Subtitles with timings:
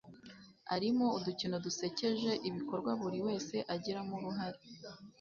[0.75, 4.59] arimo udukino dusekeje, ibikorwa buri wese agiramo uruhare